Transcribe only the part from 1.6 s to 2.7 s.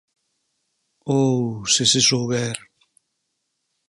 se se souber!